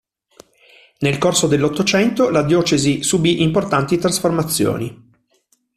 [1.01, 5.11] Nel corso dell'Ottocento, la diocesi subì importanti trasformazioni.